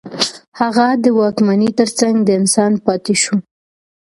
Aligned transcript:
هغه 0.59 0.87
د 1.03 1.05
واکمنۍ 1.19 1.71
ترڅنګ 1.79 2.15
د 2.23 2.29
انسان 2.39 2.71
پاتې 2.85 3.15
شو. 3.23 3.35